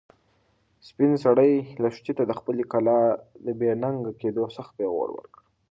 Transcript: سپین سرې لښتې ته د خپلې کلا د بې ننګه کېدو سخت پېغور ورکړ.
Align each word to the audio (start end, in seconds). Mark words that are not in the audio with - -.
سپین 0.87 1.11
سرې 1.23 1.53
لښتې 1.83 2.11
ته 2.17 2.23
د 2.25 2.31
خپلې 2.39 2.63
کلا 2.71 2.99
د 3.45 3.47
بې 3.59 3.71
ننګه 3.81 4.11
کېدو 4.21 4.43
سخت 4.55 4.71
پېغور 4.77 5.09
ورکړ. 5.13 5.41